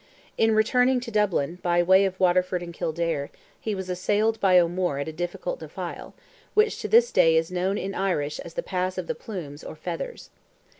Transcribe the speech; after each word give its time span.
In 0.35 0.55
returning 0.55 0.99
to 1.01 1.11
Dublin, 1.11 1.59
by 1.61 1.83
way 1.83 2.05
of 2.05 2.19
Waterford 2.19 2.63
and 2.63 2.73
Kildare, 2.73 3.29
he 3.59 3.75
was 3.75 3.87
assailed 3.87 4.39
by 4.39 4.57
O'Moore 4.57 4.97
at 4.97 5.07
a 5.07 5.11
difficult 5.13 5.59
defile, 5.59 6.15
which, 6.55 6.79
to 6.81 6.87
this 6.87 7.11
day, 7.11 7.37
is 7.37 7.51
known 7.51 7.77
in 7.77 7.93
Irish 7.93 8.39
as 8.39 8.55
"the 8.55 8.63
pass 8.63 8.97
of 8.97 9.05
the 9.05 9.13
plumes" 9.13 9.63
or 9.63 9.75
feathers. 9.75 10.31